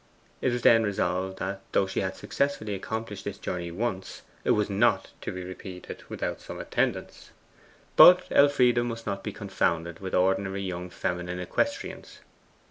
[0.41, 4.67] It was then resolved that, though she had successfully accomplished this journey once, it was
[4.67, 7.29] not to be repeated without some attendance.
[7.95, 12.21] But Elfride must not be confounded with ordinary young feminine equestrians.